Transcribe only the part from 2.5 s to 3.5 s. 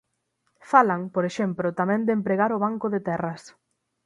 o Banco de Terras.